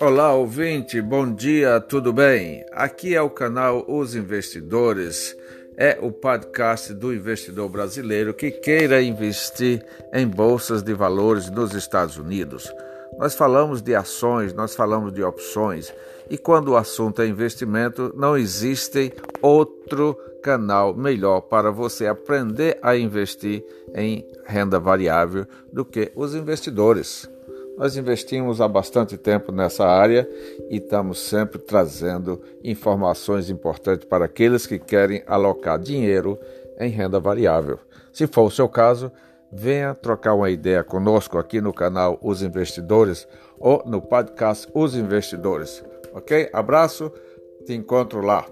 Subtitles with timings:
[0.00, 2.64] Olá, ouvinte, bom dia, tudo bem?
[2.72, 5.36] Aqui é o canal Os Investidores,
[5.76, 12.16] é o podcast do investidor brasileiro que queira investir em bolsas de valores nos Estados
[12.16, 12.72] Unidos.
[13.18, 15.92] Nós falamos de ações, nós falamos de opções,
[16.28, 22.96] e quando o assunto é investimento, não existe outro canal melhor para você aprender a
[22.96, 23.64] investir
[23.94, 27.30] em renda variável do que os investidores.
[27.82, 30.30] Nós investimos há bastante tempo nessa área
[30.70, 36.38] e estamos sempre trazendo informações importantes para aqueles que querem alocar dinheiro
[36.78, 37.80] em renda variável.
[38.12, 39.10] Se for o seu caso,
[39.52, 43.26] venha trocar uma ideia conosco aqui no canal Os Investidores
[43.58, 45.84] ou no podcast Os Investidores.
[46.14, 46.50] Ok?
[46.52, 47.10] Abraço,
[47.66, 48.46] te encontro lá.